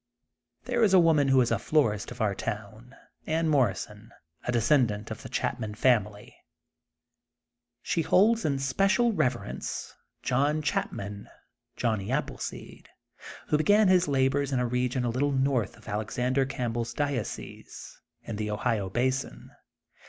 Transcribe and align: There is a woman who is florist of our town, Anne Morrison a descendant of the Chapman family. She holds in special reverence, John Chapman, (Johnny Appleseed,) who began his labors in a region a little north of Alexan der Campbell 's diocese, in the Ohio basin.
There 0.65 0.81
is 0.81 0.95
a 0.95 0.99
woman 0.99 1.27
who 1.27 1.41
is 1.41 1.53
florist 1.59 2.09
of 2.09 2.21
our 2.21 2.33
town, 2.33 2.95
Anne 3.27 3.47
Morrison 3.47 4.11
a 4.45 4.51
descendant 4.51 5.11
of 5.11 5.21
the 5.21 5.29
Chapman 5.29 5.75
family. 5.75 6.35
She 7.83 8.01
holds 8.01 8.43
in 8.43 8.57
special 8.57 9.13
reverence, 9.13 9.93
John 10.23 10.63
Chapman, 10.63 11.29
(Johnny 11.75 12.11
Appleseed,) 12.11 12.89
who 13.49 13.59
began 13.59 13.89
his 13.89 14.07
labors 14.07 14.51
in 14.51 14.57
a 14.57 14.65
region 14.65 15.05
a 15.05 15.09
little 15.11 15.33
north 15.33 15.77
of 15.77 15.85
Alexan 15.87 16.33
der 16.33 16.45
Campbell 16.45 16.83
's 16.85 16.95
diocese, 16.95 18.01
in 18.23 18.37
the 18.37 18.49
Ohio 18.49 18.89
basin. 18.89 19.51